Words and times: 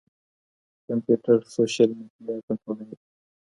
کمپيوټر 0.87 1.37
سوشل 1.53 1.89
ميډيا 1.97 2.35
کنټرولوي. 2.47 2.95